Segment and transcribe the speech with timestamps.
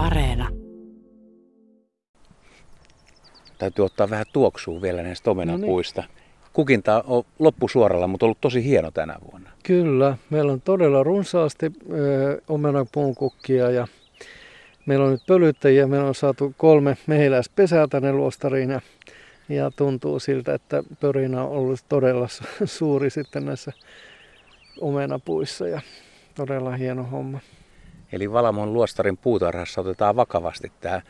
[0.00, 0.48] Areena.
[3.58, 6.00] Täytyy ottaa vähän tuoksua vielä näistä omenapuista.
[6.00, 6.52] No niin.
[6.52, 9.50] Kukinta on loppusuoralla, mutta ollut tosi hieno tänä vuonna.
[9.62, 13.86] Kyllä, meillä on todella runsaasti ö, omenapuun kukkia ja
[14.86, 15.86] meillä on nyt pölyttäjiä.
[15.86, 18.80] Meillä on saatu kolme mehiläispesää tänne luostariin ja,
[19.48, 22.26] ja tuntuu siltä, että pörinä on ollut todella
[22.64, 23.72] suuri sitten näissä
[24.80, 25.80] omenapuissa ja
[26.34, 27.40] todella hieno homma.
[28.12, 31.02] Eli Valamon luostarin puutarhassa otetaan vakavasti tämä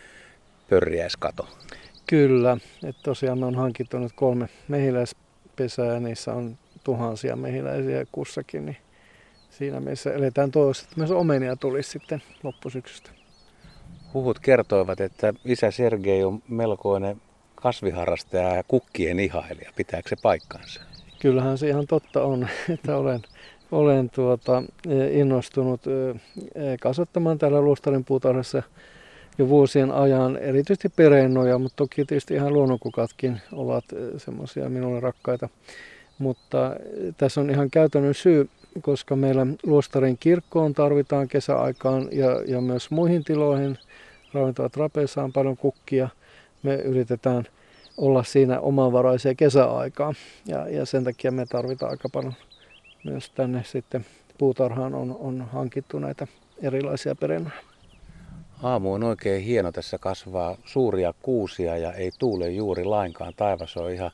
[0.70, 1.48] pörriäiskato.
[2.06, 8.66] Kyllä, että tosiaan me on hankittu nyt kolme mehiläispesää ja niissä on tuhansia mehiläisiä kussakin,
[8.66, 8.76] niin
[9.50, 13.10] siinä mielessä eletään toivossa, että myös omenia tulisi sitten loppusyksystä.
[14.14, 17.22] Huhut kertoivat, että isä Sergei on melkoinen
[17.54, 19.72] kasviharrastaja ja kukkien ihailija.
[19.76, 20.80] Pitääkö se paikkansa?
[21.18, 23.22] Kyllähän se ihan totta on, että olen
[23.72, 26.10] olen tuota, e, innostunut e,
[26.54, 28.62] e, kasvattamaan täällä Luostarin puutarhassa
[29.38, 33.84] jo vuosien ajan, erityisesti pereennoja, mutta toki tietysti ihan luonnonkukatkin ovat
[34.16, 35.48] semmoisia minulle rakkaita.
[36.18, 36.76] Mutta
[37.16, 38.48] tässä on ihan käytännön syy,
[38.82, 43.78] koska meillä Luostarin kirkkoon tarvitaan kesäaikaan ja, ja myös muihin tiloihin,
[44.32, 46.08] ravintola trapeessa on paljon kukkia.
[46.62, 47.44] Me yritetään
[47.96, 50.14] olla siinä omavaraisia kesäaikaa
[50.46, 52.34] ja, ja sen takia me tarvitaan aika paljon
[53.04, 54.06] myös tänne sitten
[54.38, 56.26] puutarhaan on, on hankittu näitä
[56.62, 57.56] erilaisia perennoja.
[58.62, 59.72] Aamu on oikein hieno.
[59.72, 63.32] Tässä kasvaa suuria kuusia ja ei tuule juuri lainkaan.
[63.36, 64.10] Taivas on ihan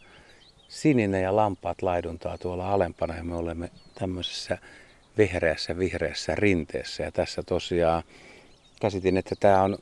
[0.69, 4.59] sininen ja lampaat laiduntaa tuolla alempana ja me olemme tämmöisessä
[5.19, 7.03] vihreässä vihreässä rinteessä.
[7.03, 8.03] Ja tässä tosiaan
[8.81, 9.79] käsitin, että tämä on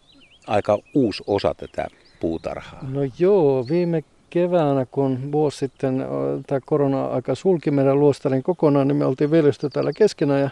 [0.47, 1.87] aika uusi osa tätä
[2.21, 2.85] puutarhaa.
[2.91, 6.07] No joo, viime keväänä, kun vuosi sitten
[6.47, 10.51] tämä korona-aika sulki meidän luostarin kokonaan, niin me oltiin veljesty täällä keskenään ja,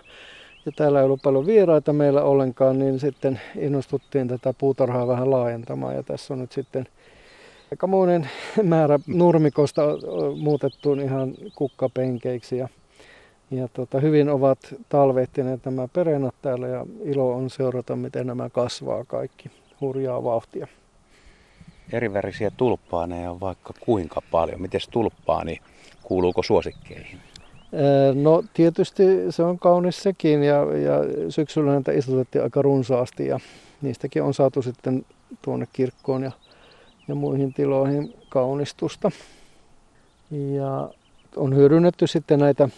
[0.67, 5.95] ja täällä ei ollut paljon vieraita meillä ollenkaan, niin sitten innostuttiin tätä puutarhaa vähän laajentamaan
[5.95, 6.87] ja tässä on nyt sitten
[7.71, 8.29] aikamoinen
[8.63, 9.83] määrä nurmikosta
[10.43, 12.69] muutettu ihan kukkapenkeiksi ja,
[13.51, 14.59] ja tota, hyvin ovat
[14.89, 20.67] talvehtineet nämä perennat täällä ja ilo on seurata, miten nämä kasvaa kaikki hurjaa vauhtia
[21.93, 24.63] erivärisiä tulppaaneja on vaikka kuinka paljon.
[24.63, 25.61] Miten tulppaani,
[26.03, 27.19] kuuluuko suosikkeihin?
[28.15, 30.99] No tietysti se on kaunis sekin ja, ja
[31.29, 33.41] syksyllä näitä istutettiin aika runsaasti ja
[33.83, 35.05] niistäkin on saatu sitten
[35.43, 36.33] tuonne kirkkoon ja,
[37.09, 39.11] ja muihin tiloihin kaunistusta.
[40.31, 40.91] Ja
[41.37, 42.69] on hyödynnetty sitten näitä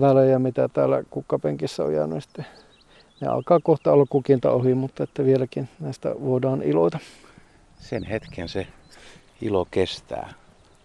[0.00, 2.46] välejä, mitä täällä kukkapenkissä on jäänyt sitten.
[3.20, 6.98] Ne alkaa kohta olla kukinta ohi, mutta että vieläkin näistä voidaan iloita
[7.80, 8.66] sen hetken se
[9.42, 10.34] ilo kestää.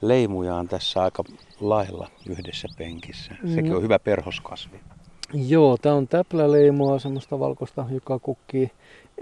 [0.02, 1.24] Leimuja on tässä aika
[1.62, 3.36] lailla yhdessä penkissä.
[3.56, 3.78] Sekin no.
[3.78, 4.80] on hyvä perhoskasvi.
[5.34, 8.72] Joo, tämä on täpläleimua, semmoista valkoista, joka kukkii.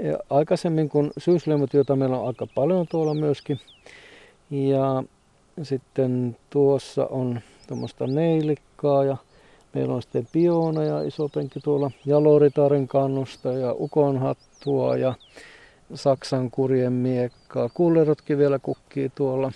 [0.04, 3.60] Ja aikaisemmin kun syysleimut, joita meillä on aika paljon tuolla myöskin.
[4.50, 5.04] Ja
[5.64, 9.18] sitten tuossa on tuommoista neilikkaa ja
[9.74, 15.14] meillä on sitten piona ja iso penkki tuolla jaloritaren kannusta ja ukonhattua ja
[15.94, 17.70] Saksan kurjen miekkaa.
[17.74, 19.52] Kullerotkin vielä kukkii tuolla.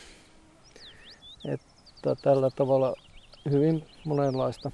[1.45, 2.95] Että tällä tavalla
[3.51, 4.71] hyvin monenlaista.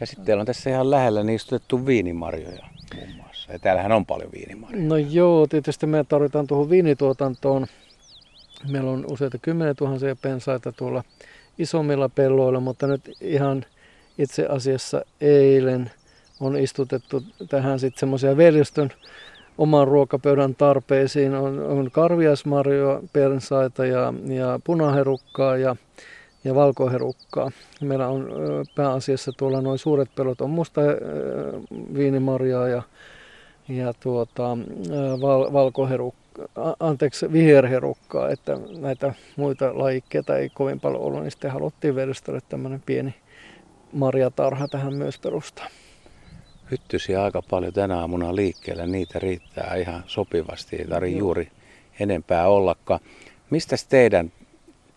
[0.00, 3.52] Ja sitten teillä on tässä ihan lähellä niin istutettu viinimarjoja muun muassa.
[3.52, 4.88] Ja täällähän on paljon viinimarjoja.
[4.88, 7.66] No joo, tietysti me tarvitaan tuohon viinituotantoon.
[8.68, 11.04] Meillä on useita kymmenen tuhansia pensaita tuolla
[11.58, 13.64] isommilla pelloilla, mutta nyt ihan
[14.18, 15.90] itse asiassa eilen
[16.40, 18.90] on istutettu tähän sitten semmoisia veljestön
[19.58, 21.34] oman ruokapöydän tarpeisiin.
[21.34, 25.76] On, on karviasmarjoa, pensaita ja, ja punaherukkaa ja,
[26.44, 27.50] ja valkoherukkaa.
[27.80, 28.28] Meillä on
[28.74, 30.80] pääasiassa tuolla noin suuret pelot on musta
[31.94, 32.82] viinimarjaa ja,
[33.68, 34.58] ja tuota,
[35.20, 36.24] val, valkoherukkaa
[36.80, 42.82] anteeksi, viherherukkaa, että näitä muita lajikkeita ei kovin paljon ollut, niin sitten haluttiin vedostaa tämmöinen
[42.86, 43.14] pieni
[43.92, 45.68] marjatarha tähän myös perustaa
[46.70, 48.86] hyttysiä aika paljon tänä aamuna liikkeellä.
[48.86, 51.48] Niitä riittää ihan sopivasti, ei tarvitse juuri
[52.00, 53.00] enempää ollakaan.
[53.50, 54.32] Mistä teidän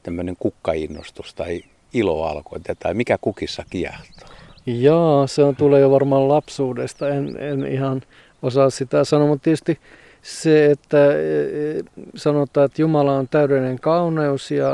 [0.03, 4.29] tämmöinen kukkainnostus tai ilo alkoi, tai mikä kukissa kiehtoo?
[4.65, 7.09] Joo, se on tulee jo varmaan lapsuudesta.
[7.09, 8.01] En, en ihan
[8.41, 9.79] osaa sitä sanoa, mutta tietysti
[10.21, 11.83] se, että e, e,
[12.15, 14.71] sanotaan, että Jumala on täydellinen kauneus ja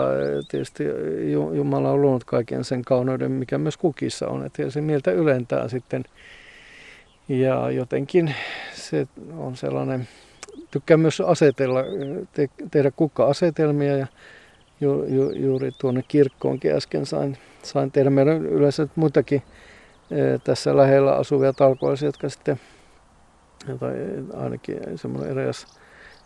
[0.47, 0.83] tietysti
[1.53, 4.45] Jumala on luonut kaiken sen kauneuden, mikä myös kukissa on.
[4.45, 6.03] Että se mieltä ylentää sitten
[7.29, 8.35] ja jotenkin
[8.73, 10.07] se on sellainen,
[10.71, 11.79] tykkään myös asetella,
[12.33, 14.07] te, tehdä kukka-asetelmia ja
[14.81, 18.09] ju, ju, juuri tuonne kirkkoonkin äsken sain, sain tehdä.
[18.09, 19.43] Meillä on yleensä muitakin
[20.11, 22.59] e, tässä lähellä asuvia talkoisia, jotka sitten
[23.79, 23.93] tai
[24.33, 25.67] ainakin semmoinen eräs,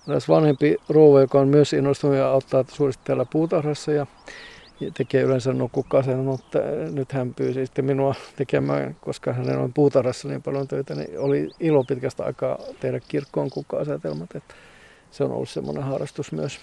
[0.08, 4.08] eräs vanhempi rouva, joka on myös innostunut ja auttaa suuresti täällä puutarhassa ja
[4.94, 6.60] tekee yleensä nukkukasen, mutta
[6.92, 11.50] nyt hän pyysi sitten minua tekemään, koska hänellä on puutarhassa niin paljon töitä, niin oli
[11.60, 14.54] ilo pitkästä aikaa tehdä kirkkoon kukka-asetelmat, että
[15.12, 16.60] se on ollut semmoinen harrastus myös.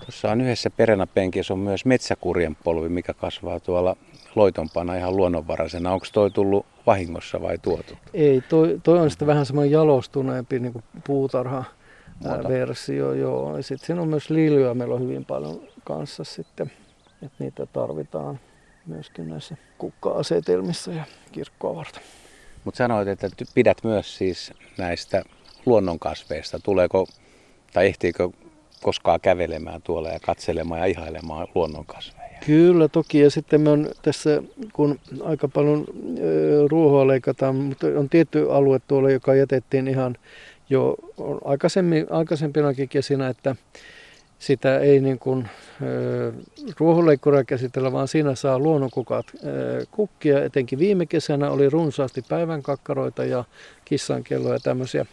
[0.00, 3.96] Tuossa on yhdessä peränapenkissä on myös metsäkurjen polvi, mikä kasvaa tuolla
[4.34, 5.92] loitompana ihan luonnonvaraisena.
[5.92, 7.94] Onko toi tullut vahingossa vai tuotu?
[8.14, 11.64] Ei, toi, toi on sitten vähän semmoinen jalostuneempi niin kuin puutarha
[12.48, 13.62] versio, joo.
[13.62, 16.72] Sitten siinä on myös liilyä, meillä on hyvin paljon kanssa sitten,
[17.22, 18.40] että niitä tarvitaan
[18.86, 22.02] myöskin näissä kukka-asetelmissa ja kirkkoa varten.
[22.64, 25.24] Mutta sanoit, että pidät myös siis näistä
[25.66, 26.58] luonnonkasveista.
[26.58, 27.06] Tuleeko
[27.72, 28.30] tai ehtiikö
[28.82, 32.38] koskaan kävelemään tuolla ja katselemaan ja ihailemaan luonnonkasveja?
[32.46, 34.42] Kyllä toki ja sitten me on tässä,
[34.72, 35.84] kun aika paljon
[36.70, 40.16] ruohoa leikataan, mutta on tietty alue tuolla, joka jätettiin ihan
[40.70, 40.96] jo
[41.44, 43.56] aikaisemmin, aikaisempinakin kesinä, että
[44.42, 45.48] sitä ei niin kuin,
[46.78, 49.26] ruohonleikkuria käsitellä, vaan siinä saa luonnonkukat
[49.90, 50.44] kukkia.
[50.44, 53.44] Etenkin viime kesänä oli runsaasti päivänkakkaroita ja
[53.84, 55.06] kissankelloja ja tämmöisiä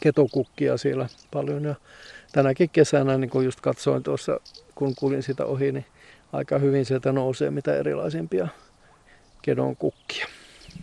[0.00, 1.64] ketokukkia siellä paljon.
[1.64, 1.74] Ja
[2.32, 4.40] tänäkin kesänä, niin kuin just katsoin tuossa,
[4.74, 5.86] kun kulin sitä ohi, niin
[6.32, 8.48] aika hyvin sieltä nousee mitä erilaisimpia
[9.42, 10.26] kedon kukkia.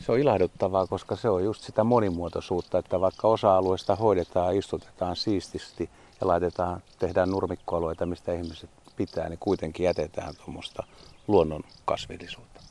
[0.07, 5.89] Se on ilahduttavaa, koska se on just sitä monimuotoisuutta, että vaikka osa-alueesta hoidetaan, istutetaan siististi
[6.21, 10.83] ja laitetaan, tehdään nurmikkoalueita, mistä ihmiset pitää, niin kuitenkin jätetään tuommoista
[11.27, 12.62] luonnon kasvillisuutta.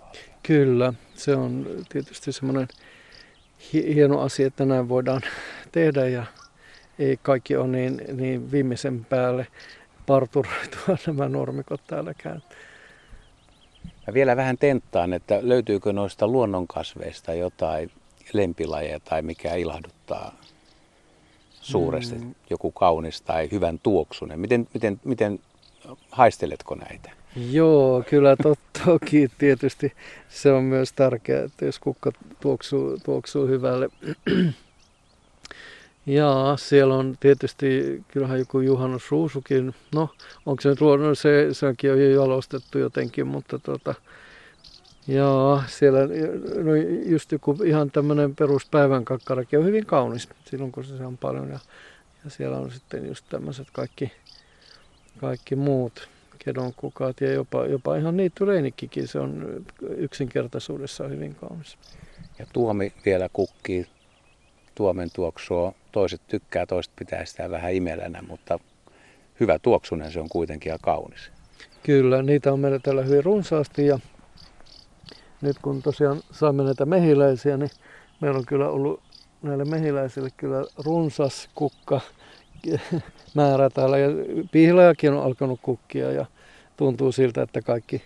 [0.43, 2.69] Kyllä, se on tietysti semmoinen
[3.73, 5.23] hieno asia, että näin voidaan
[5.73, 6.25] tehdä ja
[6.99, 9.47] ei kaikki ole niin, niin viimeisen päälle
[10.07, 12.43] parturoitua nämä normikot täälläkään.
[14.07, 17.91] Mä vielä vähän tenttaan, että löytyykö noista luonnonkasveista jotain
[18.33, 20.33] lempilajeja tai mikä ilahduttaa
[21.51, 22.35] suuresti, mm.
[22.51, 24.41] joku kaunis tai hyvän tuoksunen.
[24.41, 25.41] Miten, miten, miten
[26.11, 27.11] haisteletko näitä?
[27.51, 28.55] Joo, kyllä to,
[28.85, 29.93] toki tietysti
[30.29, 33.89] se on myös tärkeää, että jos kukka tuoksuu, tuoksuu hyvälle
[36.07, 40.09] Jaa, siellä on tietysti, kyllähän joku juhannusruusukin, no
[40.47, 43.95] onko se nyt luonnon, se, sekin on jo jalostettu jotenkin, mutta tota,
[45.09, 45.99] Jaa, siellä
[46.63, 46.75] no
[47.07, 51.49] just joku ihan tämmöinen peruspäivän kakkarakin on hyvin kaunis silloin, kun se on paljon.
[51.49, 51.59] Ja,
[52.25, 54.13] ja siellä on sitten just tämmöiset kaikki,
[55.21, 59.65] kaikki muut kedonkukat ja jopa, jopa ihan niittyreinikkikin, se on
[59.97, 61.79] yksinkertaisuudessa hyvin kaunis.
[62.39, 63.87] Ja tuomi vielä kukkii
[64.77, 65.73] tuomen tuoksua.
[65.93, 68.59] Toiset tykkää, toiset pitää sitä vähän imelänä, mutta
[69.41, 71.31] hyvä tuoksunen se on kuitenkin ja kaunis.
[71.83, 73.99] Kyllä, niitä on meillä täällä hyvin runsaasti ja
[75.41, 77.71] nyt kun tosiaan saamme näitä mehiläisiä, niin
[78.21, 79.03] meillä on kyllä ollut
[79.43, 82.01] näille mehiläisille kyllä runsas kukka
[83.35, 84.09] määrä täällä ja
[84.53, 86.27] pihlajakin on alkanut kukkia ja
[86.77, 88.03] tuntuu siltä, että kaikki,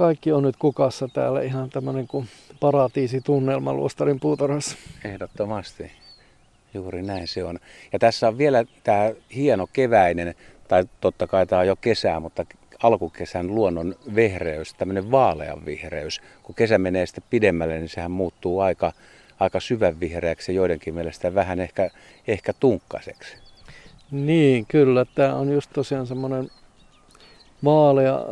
[0.00, 2.28] kaikki on nyt kukassa täällä ihan tämmöinen kuin
[2.60, 4.76] paratiisitunnelma Luostarin puutarhassa.
[5.04, 5.92] Ehdottomasti.
[6.74, 7.58] Juuri näin se on.
[7.92, 10.34] Ja tässä on vielä tämä hieno keväinen,
[10.68, 12.46] tai totta kai tämä on jo kesää, mutta
[12.82, 16.20] alkukesän luonnon vehreys, tämmöinen vaalean vihreys.
[16.42, 18.92] Kun kesä menee sitten pidemmälle, niin sehän muuttuu aika,
[19.40, 21.90] aika syvän vihreäksi ja joidenkin mielestä vähän ehkä,
[22.28, 23.36] ehkä tunkkaseksi.
[24.10, 25.04] Niin, kyllä.
[25.14, 26.50] Tämä on just tosiaan semmoinen
[27.64, 28.24] vaalea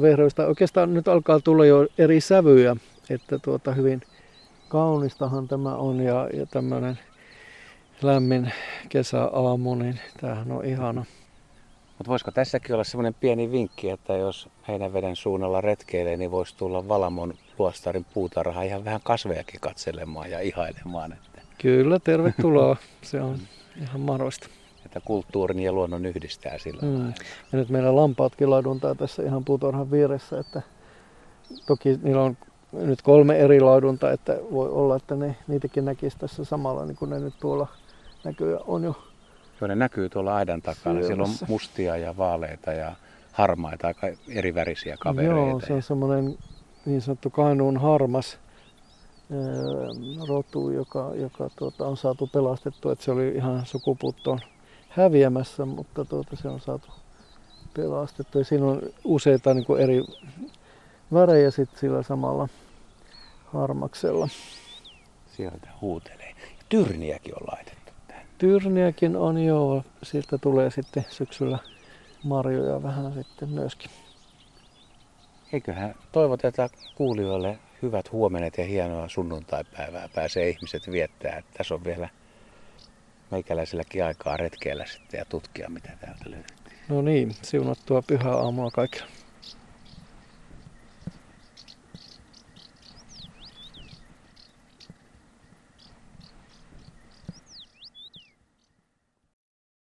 [0.00, 0.46] vehreystä.
[0.46, 2.76] Oikeastaan nyt alkaa tulla jo eri sävyjä,
[3.10, 4.00] että tuota hyvin
[4.68, 6.98] kaunistahan tämä on ja, ja tämmöinen
[8.02, 8.52] lämmin
[8.88, 11.04] kesäaamu, niin tämähän on ihana.
[11.98, 16.88] Mutta voisiko tässäkin olla semmoinen pieni vinkki, että jos heinäveden suunnalla retkeilee, niin voisi tulla
[16.88, 21.12] Valamon luostarin puutarha ihan vähän kasvejakin katselemaan ja ihailemaan.
[21.12, 21.40] Että...
[21.58, 22.76] Kyllä, tervetuloa.
[23.02, 23.38] Se on
[23.82, 24.48] ihan mahdollista
[24.84, 27.06] että kulttuurin ja luonnon yhdistää sillä mm.
[27.52, 30.62] Ja nyt meillä lampaatkin laiduntaa tässä ihan puutarhan vieressä, että
[31.66, 32.36] toki niillä on
[32.72, 37.10] nyt kolme eri laidunta, että voi olla, että ne, niitäkin näkisi tässä samalla, niin kuin
[37.10, 37.66] ne nyt tuolla
[38.24, 38.96] näkyy on jo.
[39.60, 41.02] Joo, ne näkyy tuolla aidan takana.
[41.02, 42.92] Siellä on mustia ja vaaleita ja
[43.32, 45.34] harmaita, aika eri värisiä kavereita.
[45.34, 46.38] Joo, se on semmoinen
[46.86, 48.38] niin sanottu kainuun harmas
[50.28, 54.40] rotu, joka, joka tuota, on saatu pelastettua, että se oli ihan sukupuuttoon
[54.96, 56.88] häviämässä, mutta tuota, se on saatu
[57.76, 58.40] pelastettua.
[58.40, 60.04] Ja siinä on useita niin kuin eri
[61.12, 62.48] värejä sit sillä samalla
[63.44, 64.28] harmaksella.
[65.36, 66.34] Sieltä huutelee.
[66.68, 68.26] Tyrniäkin on laitettu tähän.
[68.38, 69.82] Tyrniäkin on joo.
[70.02, 71.58] Sieltä tulee sitten syksyllä
[72.24, 73.90] marjoja vähän sitten myöskin.
[75.52, 81.42] Eiköhän toivoteta kuulijoille hyvät huomenet ja hienoa sunnuntaipäivää pääsee ihmiset viettää.
[81.56, 82.08] Tässä on vielä
[83.34, 86.56] meikäläisilläkin aikaa retkeillä sitten ja tutkia, mitä täältä löytyy.
[86.88, 89.06] No niin, siunattua pyhää aamua kaikille.